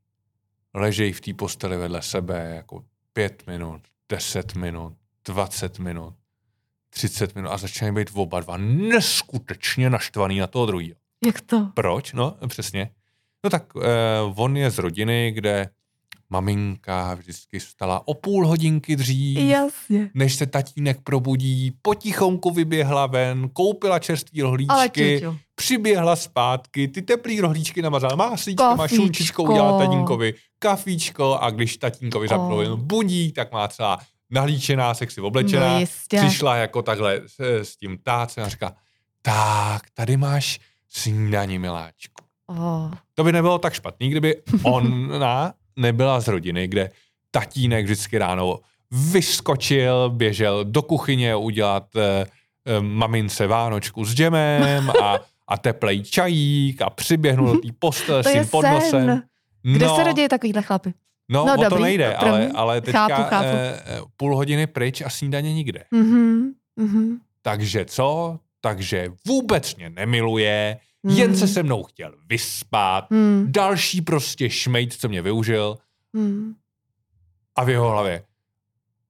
[0.74, 4.94] ležejí v té posteli vedle sebe jako pět minut, deset minut,
[5.26, 6.14] dvacet minut
[6.92, 10.96] 30 minut a začínají být oba dva neskutečně naštvaný na toho druhého.
[11.26, 11.72] Jak to?
[11.74, 12.14] Proč?
[12.14, 12.90] No, přesně.
[13.44, 13.88] No tak eh,
[14.36, 15.70] on je z rodiny, kde
[16.32, 20.10] maminka vždycky vstala o půl hodinky dřív, Jasně.
[20.14, 25.24] než se tatínek probudí, potichonku vyběhla ven, koupila čerství rohlíčky,
[25.56, 32.68] přiběhla zpátky, ty teplý rohlíčky namazala máslíčkama, šunčičkou udělala tatínkovi kafíčko a když tatínkovi zapnul
[32.72, 32.80] oh.
[32.80, 35.86] budík, tak má třeba nahlíčená, sexy oblečená, no
[36.18, 38.76] přišla jako takhle s, s tím tácem a říká,
[39.22, 42.24] tak, tady máš snídaní, miláčku.
[42.48, 42.92] Oh.
[43.14, 46.90] To by nebylo tak špatný, kdyby ona nebyla z rodiny, kde
[47.32, 48.60] tatínek vždycky ráno
[49.12, 52.26] vyskočil, běžel do kuchyně udělat eh,
[52.66, 58.32] eh, mamince vánočku s džemem a, a teplej čajík a přiběhnul do té postele s
[58.32, 59.24] tím podnosem.
[59.64, 60.94] Kde no, se rodí takovýhle chlapy?
[61.30, 63.48] No, no o dobrý, to nejde, ale, ale teďka chápu, chápu.
[63.48, 65.84] Eh, půl hodiny pryč a snídaně nikde.
[65.94, 67.18] Mm-hmm, mm-hmm.
[67.42, 68.40] Takže co?
[68.62, 71.18] takže vůbec mě nemiluje, hmm.
[71.18, 73.46] jen se se mnou chtěl vyspat, Hmm.
[73.52, 75.78] další prostě šmejt, co mě využil
[76.14, 76.54] Hmm.
[77.56, 78.24] a v jeho hlavě.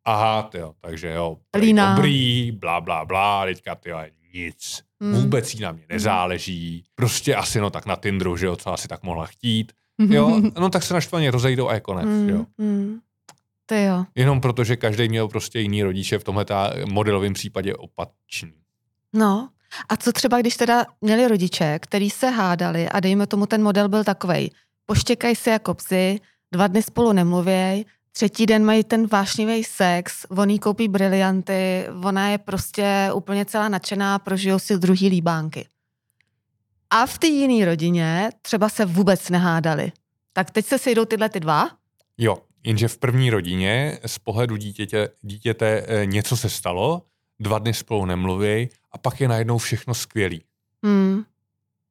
[0.05, 1.95] Aha, jo, takže jo, Líná.
[1.95, 3.89] dobrý, blá, blá, blá, teďka ty
[4.33, 4.83] nic.
[5.01, 5.13] Hmm.
[5.13, 6.83] Vůbec jí na mě nezáleží.
[6.95, 9.71] Prostě asi no tak na Tinderu, že jo, co asi tak mohla chtít.
[9.99, 12.29] Jo, no tak se naštvaně rozejdou a je konec, Hmm.
[12.29, 12.45] jo.
[12.59, 12.99] Hmm.
[13.65, 14.05] Ty jo.
[14.15, 16.45] Jenom protože každý měl prostě jiný rodiče, v tomhle
[16.91, 18.53] modelovém případě opačný.
[19.13, 19.49] No,
[19.89, 23.89] a co třeba, když teda měli rodiče, který se hádali a dejme tomu ten model
[23.89, 24.49] byl takovej,
[24.85, 26.19] poštěkají se jako psy,
[26.51, 32.29] dva dny spolu nemluvěj, třetí den mají ten vášnivý sex, on jí koupí brilianty, ona
[32.29, 35.67] je prostě úplně celá nadšená, prožijou si druhý líbánky.
[36.89, 39.91] A v té jiné rodině třeba se vůbec nehádali.
[40.33, 41.69] Tak teď se sejdou tyhle ty dva,
[42.23, 47.01] Jo, jenže v první rodině z pohledu dítěte, dítěte eh, něco se stalo,
[47.41, 50.43] dva dny spolu nemluví a pak je najednou všechno skvělý.
[50.83, 51.23] hmm,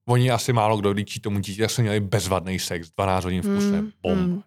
[0.08, 3.78] Oni asi málo kdo líčí tomu dítě, jsme měli bezvadný sex, 12 hodin v kuse,
[3.78, 4.22] Hmm, bomba.
[4.22, 4.42] hmm.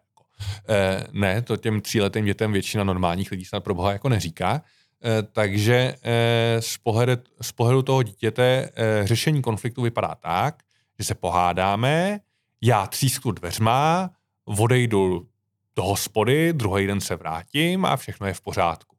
[0.70, 4.62] Eh, ne, to těm tříletým dětem většina normálních lidí snad pro boha jako neříká.
[5.06, 10.56] Eh, takže eh, z, pohledu, z pohledu toho dítěte eh, řešení konfliktu vypadá tak,
[11.00, 12.20] že se pohádáme,
[12.62, 14.10] já třísknu dveřma,
[14.46, 15.28] odejdu
[15.76, 18.93] do hospody, druhý den se vrátím a všechno je v pořádku.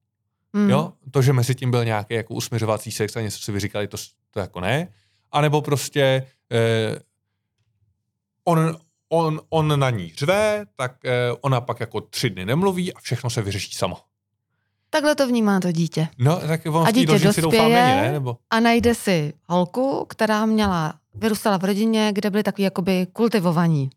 [0.55, 0.71] Hmm.
[0.71, 0.93] Jo?
[1.11, 3.97] To, že mezi tím byl nějaký jako usměřovací sex a něco si vyříkali, to,
[4.31, 4.89] to jako ne.
[5.33, 6.99] A nebo prostě eh,
[8.45, 8.77] on,
[9.09, 13.31] on, on na ní řve, tak eh, ona pak jako tři dny nemluví a všechno
[13.31, 13.97] se vyřeší samo.
[14.91, 16.09] Takhle to vnímá to dítě.
[16.19, 17.87] No, tak on A dítě ložnici doufám dospěje?
[17.87, 18.13] není, ne?
[18.13, 23.91] Nebo, a najde si holku, která měla, vyrůstala v rodině, kde byli takový jakoby kultivovaní.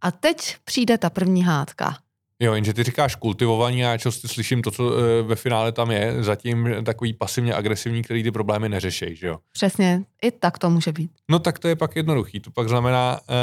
[0.00, 1.98] A teď přijde ta první hádka.
[2.42, 5.90] Jo, jenže ty říkáš kultivovaní a já často slyším to, co eh, ve finále tam
[5.90, 9.38] je, zatím takový pasivně agresivní, který ty problémy neřeší, že jo.
[9.52, 11.10] Přesně, i tak to může být.
[11.30, 12.40] No tak to je pak jednoduchý.
[12.40, 13.34] To pak znamená, eh,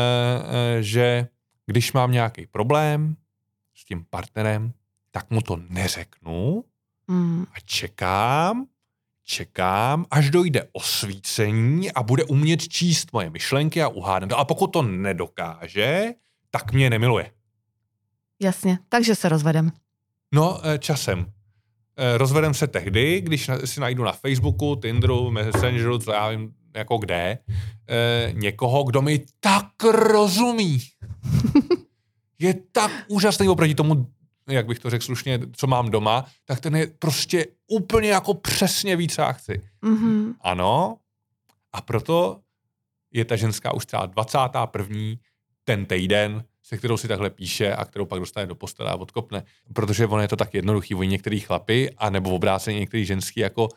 [0.78, 1.28] eh, že
[1.66, 3.16] když mám nějaký problém
[3.76, 4.72] s tím partnerem,
[5.12, 6.64] tak mu to neřeknu
[7.10, 7.46] Hmm.
[7.56, 8.66] a čekám,
[9.24, 14.38] čekám, až dojde osvícení a bude umět číst moje myšlenky a uhádnout.
[14.38, 16.14] A pokud to nedokáže,
[16.52, 17.32] tak mě nemiluje.
[18.41, 19.71] Jasně, takže se rozvedem.
[20.34, 21.25] No, eh, časem.
[21.97, 26.97] Eh, Rozvedem se tehdy, když si najdu na Facebooku, Tinderu, Messengeru, co já vím, jako
[26.97, 27.38] kde,
[27.89, 30.80] eh, někoho, kdo mi tak rozumí.
[32.39, 34.08] Je tak úžasný oproti tomu,
[34.49, 38.95] jak bych to řekl slušně, co mám doma, tak ten je prostě úplně jako přesně
[38.95, 39.62] víc, co já chci.
[39.82, 40.34] Mhm.
[40.41, 40.97] Ano,
[41.73, 42.39] a proto
[43.13, 45.15] je ta ženská už třeba 21.
[45.63, 49.44] ten týden, se kterou si takhle píše a kterou pak dostane do postele a odkopne.
[49.74, 50.96] Protože ono je to tak jednoduchý.
[50.96, 53.70] Oni některý chlapy, a nebo obráceně některý ženský, jako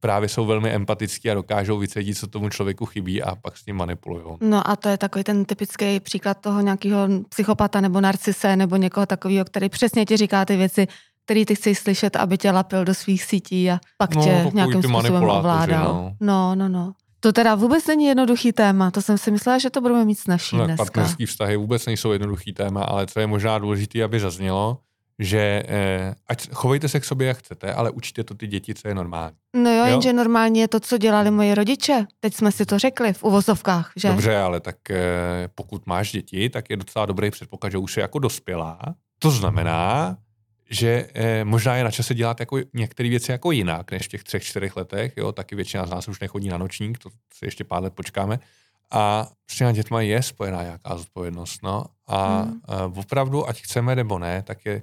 [0.00, 3.76] právě jsou velmi empatický a dokážou vycítit, co tomu člověku chybí a pak s ním
[3.76, 4.24] manipulují.
[4.40, 9.06] No a to je takový ten typický příklad toho nějakého psychopata nebo narcise nebo někoho
[9.06, 10.86] takového, který přesně ti říká ty věci,
[11.24, 14.82] který ty chceš slyšet, aby tě lapil do svých sítí a pak No, tě nějakým
[14.82, 15.84] způsobem ovládal.
[15.94, 16.16] no.
[16.20, 16.92] no, no, no.
[17.20, 20.56] To teda vůbec není jednoduchý téma, to jsem si myslela, že to budeme mít snažší
[20.56, 20.84] No, dneska.
[20.84, 24.78] partnerský vztahy vůbec nejsou jednoduchý téma, ale co je možná důležité, aby zaznělo,
[25.18, 28.88] že eh, ať chovejte se k sobě, jak chcete, ale učíte to ty děti, co
[28.88, 29.36] je normální.
[29.56, 29.84] No jo, Jo.
[29.86, 32.06] jenže normálně je to, co dělali moji rodiče.
[32.20, 34.08] Teď jsme si to řekli v uvozovkách, že?
[34.08, 34.98] Dobře, ale tak eh,
[35.54, 38.78] pokud máš děti, tak je docela dobrý předpoklad, že už jsi jako dospělá.
[39.18, 40.16] To znamená,
[40.70, 44.24] že eh, možná je na čase dělat jako některé věci jako jinak, než v těch
[44.24, 45.12] třech, čtyřech letech.
[45.16, 48.38] Jo, taky většina z nás už nechodí na nočník, to si ještě pár let počkáme.
[48.90, 51.62] A s těma dětma je spojená nějaká zodpovědnost.
[51.62, 51.84] No.
[52.06, 52.60] A Hmm.
[52.68, 54.82] eh, opravdu, ať chceme nebo ne, tak je,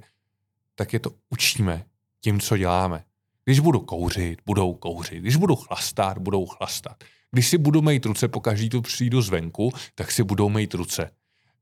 [0.74, 1.84] tak je to učíme
[2.20, 3.04] tím, co děláme.
[3.44, 5.18] Když budu kouřit, budou kouřit.
[5.22, 7.04] Když budu chlastat, budou chlastat.
[7.30, 11.10] Když si budu mít ruce po každý tu přijdu zvenku, tak si budou mít ruce.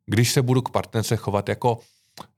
[0.06, 1.78] Když se budu k partnerce chovat jako,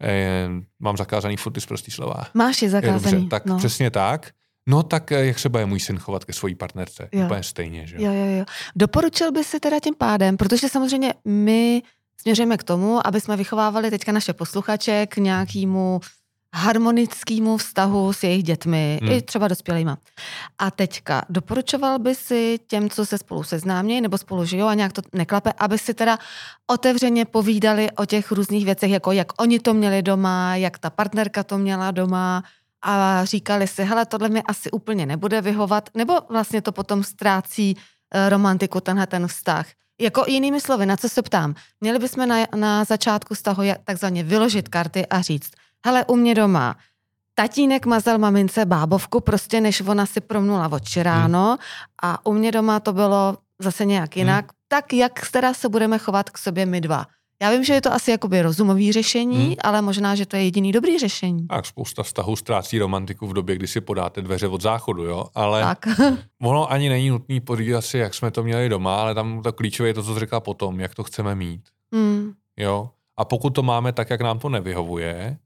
[0.02, 0.48] eh,
[0.80, 2.24] mám zakázaný furt ty prostý slova.
[2.34, 3.12] Máš je Je zakázaný.
[3.12, 3.58] dobře, tak no.
[3.58, 4.30] přesně tak.
[4.66, 7.08] No tak eh, jak se bude můj syn chovat ke své partnerce?
[7.12, 7.24] Jo.
[7.24, 7.96] Úplně stejně, že?
[7.98, 8.44] Jo, jo, jo.
[8.76, 11.82] Doporučil by si teda tím pádem, protože samozřejmě my
[12.20, 16.00] směřujeme k tomu, aby jsme vychovávali teďka naše posluchače k nějakému
[16.58, 19.12] harmonickému vztahu s jejich dětmi, Hmm.
[19.12, 19.98] i třeba dospělýma.
[20.58, 24.92] A teďka, doporučoval by si těm, co se spolu seznámějí nebo spolu žijou a nějak
[24.92, 26.18] to neklape, aby si teda
[26.66, 31.42] otevřeně povídali o těch různých věcech, jako jak oni to měli doma, jak ta partnerka
[31.42, 32.42] to měla doma
[32.82, 37.76] a říkali si, hele, tohle mi asi úplně nebude vyhovat, nebo vlastně to potom ztrácí
[38.14, 39.66] eh, romantiku, tenhle ten vztah.
[40.00, 44.68] Jako jinými slovy, na co se ptám, měli bychom na, na začátku vztahu takzvaně vyložit
[44.68, 45.50] karty a říct,
[45.86, 46.76] hele, u mě doma
[47.38, 51.58] tatínek mazal mamince bábovku, prostě než ona si promnula oči ráno hmm.
[52.02, 54.44] a u mě doma to bylo zase nějak jinak.
[54.44, 54.58] Hmm.
[54.68, 57.06] Tak jak teda se budeme chovat k sobě my dva?
[57.42, 59.54] Já vím, že je to asi jakoby rozumový řešení, hmm.
[59.62, 61.46] ale možná, že to je jediný dobrý řešení.
[61.46, 65.24] Tak spousta vztahů ztrácí romantiku v době, kdy si podáte dveře od záchodu, jo?
[65.34, 65.86] Ale tak.
[66.42, 69.88] ono ani není nutný podívat si, jak jsme to měli doma, ale tam to klíčové
[69.88, 71.62] je to, co jsi řekla potom, jak to chceme mít.
[71.92, 72.32] Hmm.
[72.56, 72.90] Jo?
[73.16, 75.38] A pokud to máme tak, jak nám to nevyhovuje,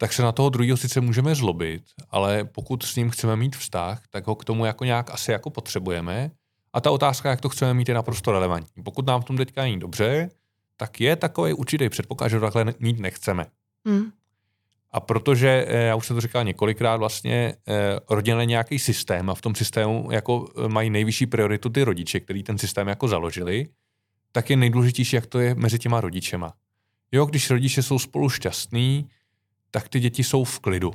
[0.00, 4.02] tak se na toho druhého sice můžeme zlobit, ale pokud s ním chceme mít vztah,
[4.10, 6.30] tak ho k tomu jako nějak asi jako potřebujeme.
[6.72, 8.82] A ta otázka, jak to chceme mít, je naprosto relevantní.
[8.82, 10.30] Pokud nám v tom teďka není dobře,
[10.76, 13.46] tak je takový určitý předpoklad, že to takhle mít nechceme.
[13.86, 14.10] Hmm.
[14.92, 19.30] A protože, eh, já už jsem to říkal několikrát, vlastně eh, rodina je nějaký systém
[19.30, 23.08] a v tom systému jako eh, mají nejvyšší prioritu ty rodiče, který ten systém jako
[23.08, 23.68] založili,
[24.32, 26.52] tak je nejdůležitější, jak to je mezi těma rodičema.
[27.12, 29.08] Jo, když rodiče jsou spolu šťastní,
[29.70, 30.92] tak ty děti jsou v klidu.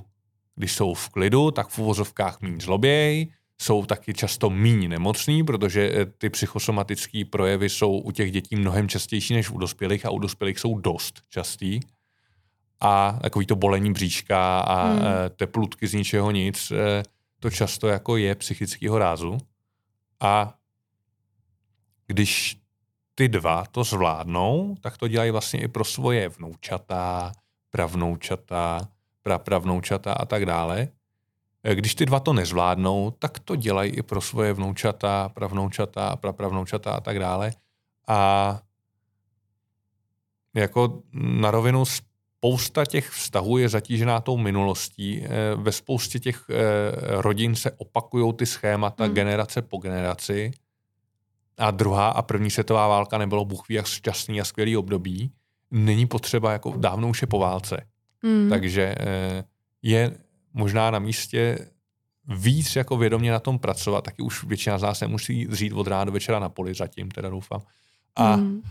[0.55, 3.27] Když jsou v klidu, tak v uvozovkách méně zloběj,
[3.61, 8.89] jsou taky často méně nemocný, protože eh, ty psychosomatické projevy jsou u těch dětí mnohem
[8.89, 11.79] častější než u dospělých a u dospělých jsou dost častý.
[12.79, 15.01] A takový to bolení bříška a hmm.
[15.01, 17.03] Eh, teplutky z ničeho nic, eh,
[17.39, 19.37] to často jako je psychického rázu.
[20.19, 20.53] A
[22.07, 22.57] když
[23.15, 27.31] ty dva to zvládnou, tak to dělají vlastně i pro svoje vnoučata,
[27.75, 28.87] pravnoučata,
[29.23, 30.87] prapravnoučata a tak dále.
[31.63, 36.93] E, když ty dva to nezvládnou, tak to dělají i pro svoje vnoučata, pravnoučata, prapravnoučata
[36.93, 37.51] a tak dále.
[38.07, 38.59] A
[40.53, 45.25] jako na rovinu spousta těch vztahů je zatížená tou minulostí.
[45.25, 46.61] E, ve spoustě těch e,
[47.21, 49.13] rodin se opakují ty schémata hmm.
[49.13, 50.51] generace po generaci.
[51.57, 55.31] A druhá a první světová válka nebylo Bůh jak šťastný a skvělý období
[55.73, 57.85] není potřeba, jako dávno už je po válce.
[58.23, 58.49] Mm.
[58.49, 59.43] Takže eh,
[59.81, 60.11] je
[60.53, 61.67] možná na místě
[62.27, 66.03] víc jako vědomě na tom pracovat, taky už většina z nás nemusí zřít od rána
[66.03, 67.61] do večera na poli, zatím teda doufám.
[68.15, 68.61] A mm.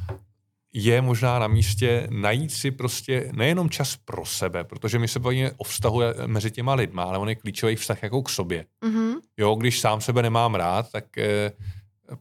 [0.72, 5.50] je možná na místě najít si prostě nejenom čas pro sebe, protože my se bavíme
[5.56, 8.64] o vztahu mezi těma lidma, ale on je klíčový vztah jako k sobě.
[8.84, 9.14] Mm-hmm.
[9.36, 11.52] Jo, když sám sebe nemám rád, tak eh,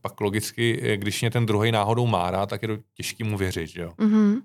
[0.01, 3.37] pak logicky, eh, když mě ten druhý náhodou má rád, tak je to těžký mu
[3.37, 3.91] věřit, jo.
[3.97, 4.41] Mm-hmm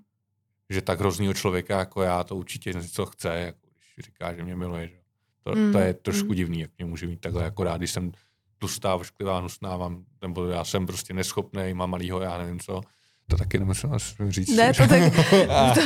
[0.70, 3.58] že tak hroznýho člověka jako já to určitě něco chce, jako
[3.94, 4.88] když říká, že mě miluje.
[4.88, 4.96] Že?
[5.42, 5.72] To, mm.
[5.72, 6.34] to je trošku mm.
[6.34, 8.12] divný, jak mě může mít takhle jako rád, když jsem
[8.58, 12.80] tlustá, ošklivá, nusná, mám, nebo já jsem prostě neschopný, mám malýho, já nevím co.
[13.28, 13.88] To taky nemůžu
[14.28, 14.56] říct.
[14.56, 15.02] Ne, to tak,
[15.50, 15.80] a, to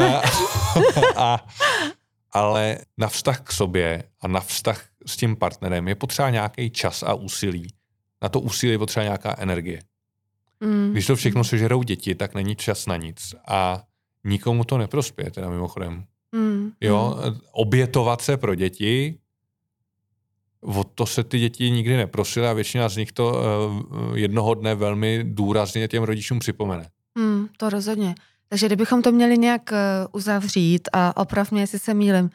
[0.00, 0.22] a,
[1.16, 1.46] a,
[2.32, 7.02] ale na vztah k sobě a na vztah s tím partnerem je potřeba nějaký čas
[7.02, 7.68] a úsilí.
[8.22, 9.80] Na to úsilí je potřeba nějaká energie.
[10.60, 10.92] Mm.
[10.92, 13.34] Když to všechno sežerou děti, tak není čas na nic.
[13.48, 13.82] A
[14.26, 16.04] nikomu to neprospěje, teda mimochodem.
[16.32, 16.72] Mm.
[16.80, 17.40] Jo, mm.
[17.52, 19.18] obětovat se pro děti,
[20.60, 24.74] o to se ty děti nikdy neprosily a většina z nich to uh, jednoho dne
[24.74, 26.88] velmi důrazně těm rodičům připomene.
[27.18, 28.14] Mm, to rozhodně.
[28.48, 29.78] Takže kdybychom to měli nějak uh,
[30.12, 32.30] uzavřít a opravdu, jestli se mýlim,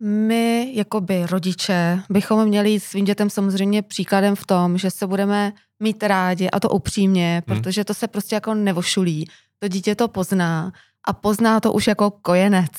[0.00, 5.52] my, jakoby rodiče, bychom měli jít svým dětem samozřejmě příkladem v tom, že se budeme
[5.80, 7.58] mít rádi a to upřímně, hmm.
[7.60, 9.28] protože to se prostě jako nevošulí.
[9.58, 10.72] To dítě to pozná
[11.04, 12.72] a pozná to už jako kojenec.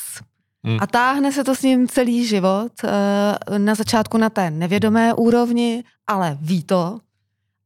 [0.63, 0.77] Hmm.
[0.81, 5.83] A táhne se to s ním celý život, eh, na začátku na té nevědomé úrovni,
[6.07, 6.99] ale ví to,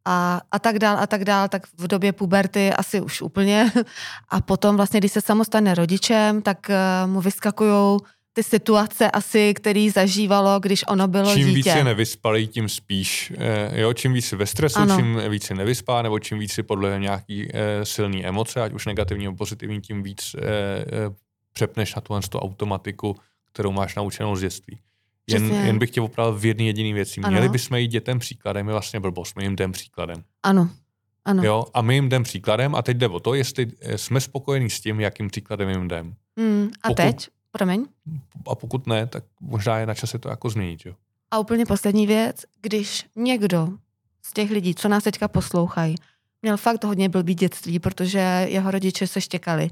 [0.06, 3.72] a, a tak dál a tak dál, tak v době puberty asi už úplně.
[4.30, 8.00] A potom vlastně, když se samostane rodičem, tak uh, mu vyskakují
[8.34, 11.48] ty situace asi, který zažívalo, když ono bylo čím dítě.
[11.48, 13.34] Čím víc je nevyspalý, tím spíš.
[13.38, 14.96] Eh, jo, čím víc ve stresu, ano.
[14.96, 18.86] čím víc se nevyspá, nebo čím víc si podle nějaký eh, silný emoce, ať už
[18.86, 21.15] negativní nebo pozitivní, tím víc eh, eh,
[21.54, 23.15] přepneš na tu, tu automatiku,
[23.52, 24.80] kterou máš naučenou z dětství.
[25.30, 27.22] Jen, jen bych tě opravil v jedné jediné věci.
[27.22, 27.32] Ano.
[27.32, 30.24] Měli bychom jít dětem příkladem, je vlastně blbost, my jim jdem příkladem.
[30.44, 30.70] Ano.
[31.26, 31.44] Ano.
[31.44, 34.82] Jo, a my jim jdem příkladem a teď jde o to, jestli jsme spokojení s
[34.82, 36.15] tím, jakým příkladem jim jdem.
[36.36, 37.28] Mm, a Pokud, teď?
[37.51, 37.85] Promiň.
[38.47, 40.85] A pokud ne, tak možná je na čase to jako změnit.
[40.85, 40.93] Jo?
[41.31, 43.69] A úplně poslední věc, když někdo
[44.21, 45.95] z těch lidí, co nás teďka poslouchají,
[46.41, 49.69] měl fakt hodně blbý dětství, protože jeho rodiče se štěkali.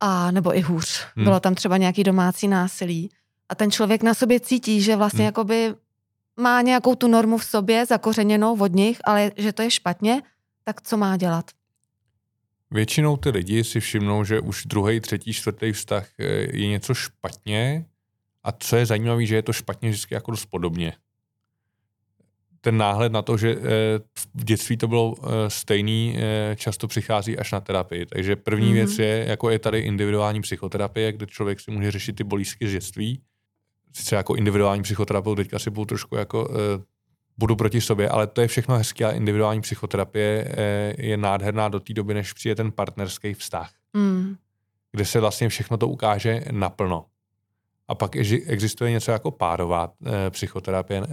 [0.00, 1.06] A nebo i hůř.
[1.14, 1.24] Hmm.
[1.24, 3.10] Bylo tam třeba nějaký domácí násilí.
[3.48, 5.26] A ten člověk na sobě cítí, že vlastně hmm.
[5.26, 5.74] jakoby
[6.36, 10.22] má nějakou tu normu v sobě zakořeněnou od nich, ale že to je špatně,
[10.64, 11.50] tak co má dělat?
[12.74, 16.24] Většinou ty lidi si všimnou, že už druhý, třetí, čtvrtý vztah eh,
[16.56, 17.86] je něco špatně
[18.42, 20.92] a co je zajímavé, že je to špatně vždycky jako dost podobně.
[22.60, 23.58] Ten náhled na to, že eh,
[24.34, 26.16] v dětství to bylo eh, stejný,
[26.56, 28.06] často přichází až na terapii.
[28.06, 28.72] Takže první mm-hmm.
[28.72, 32.72] věc je, jako je tady individuální psychoterapie, kde člověk si může řešit ty bolízky z
[32.72, 33.20] dětství.
[33.92, 36.50] sice jako individuální psychoterapeut, teďka si budu trošku jako
[37.38, 41.80] budu proti sobě, ale to je všechno hezké a individuální psychoterapie uh, je nádherná do
[41.80, 44.36] té doby, než přijde ten partnerský vztah, mm.
[44.92, 47.06] kde se vlastně všechno to ukáže naplno.
[47.88, 48.16] A pak
[48.46, 51.06] existuje něco jako párová uh, psychoterapie, uh,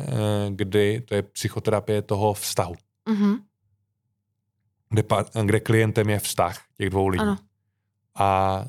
[0.50, 2.76] kdy to je psychoterapie toho vztahu.
[3.10, 3.40] Mm-hmm.
[4.90, 5.04] Kde,
[5.46, 7.22] kde klientem je vztah těch dvou lidí.
[7.22, 7.38] Ano.
[8.16, 8.66] A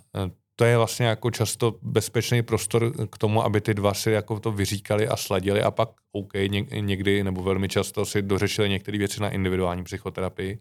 [0.56, 4.52] to je vlastně jako často bezpečný prostor k tomu, aby ty dva si jako to
[4.52, 6.32] vyříkali a sladili a pak OK,
[6.80, 10.58] někdy nebo velmi často si dořešili některé věci na individuální psychoterapii,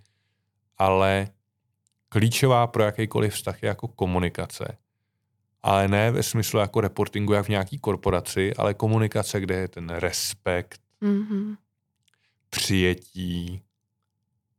[0.77, 1.27] ale
[2.10, 4.77] klíčová pro jakýkoliv vztah je jako komunikace.
[5.63, 9.89] Ale ne ve smyslu jako reportingu jak v nějaký korporaci, ale komunikace, kde je ten
[9.89, 11.58] respekt, mm-hmm.
[12.49, 13.62] přijetí,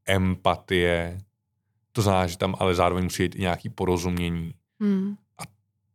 [0.07, 1.21] empatie,
[1.93, 4.55] to znamená, že tam ale zároveň musí jít i nějaký porozumění.
[4.83, 5.17] Mm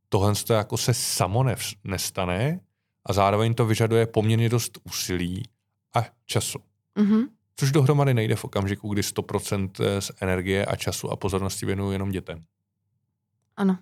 [0.10, 1.45] tohle to jako se samo
[1.84, 2.60] nestane
[3.06, 5.43] a zároveň to vyžaduje poměrně dost úsilí
[5.95, 6.60] a času.
[6.95, 7.28] Mm-hmm.
[7.56, 11.91] Což dohromady nejde v okamžiku, kdy 100% eh, z energie a času a pozornosti věnuju
[11.91, 12.43] jenom dětem.
[13.58, 13.78] Ano.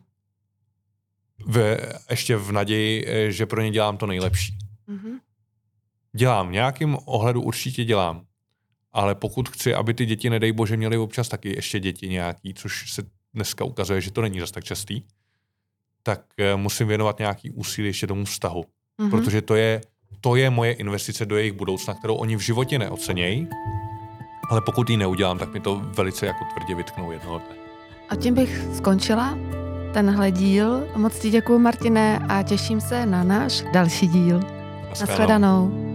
[1.48, 1.78] V,
[2.10, 4.58] ještě v naději, eh, že pro ně dělám to nejlepší.
[4.88, 5.20] Mm-hmm.
[6.13, 8.26] Dělám, nějakým ohledu určitě dělám.
[8.91, 12.91] Ale pokud chci, aby ty děti, nedej bože, měly občas taky ještě děti nějaký, což
[12.91, 13.04] se
[13.36, 15.02] dneska ukazuje, že to není zase tak častý,
[16.04, 18.63] tak eh, musím věnovat nějaký úsilí ještě tomu vztahu.
[19.00, 19.10] Mm-hmm.
[19.10, 19.82] Protože to je,
[20.21, 23.48] to je moje investice do jejich budoucna, kterou oni v životě neocenějí,
[24.50, 27.56] ale pokud ji neudělám, tak mi to velice jako tvrdě vytknou jednoho dne.
[28.10, 29.38] A tím bych skončila
[29.93, 30.88] tenhle díl.
[30.95, 34.39] Moc ti děkuji, Martine, a těším se na náš další díl.
[34.89, 35.95] Naschledanou.